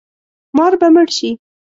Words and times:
مار 0.57 0.73
به 0.79 0.87
مړ 0.95 1.07
شي 1.17 1.29